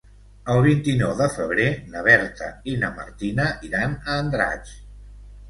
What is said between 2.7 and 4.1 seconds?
i na Martina iran